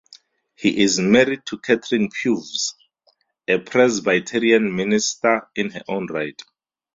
[0.55, 2.73] He is married to Catherine Purves,
[3.47, 6.41] a Presbyterian minister in her own right.